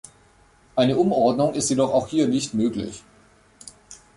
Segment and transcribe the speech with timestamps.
[0.75, 3.03] Eine Umordnung ist jedoch auch hier nicht möglich.